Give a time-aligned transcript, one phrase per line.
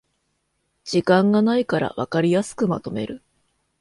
[0.83, 3.21] 時間がないからわかりやすくまとめる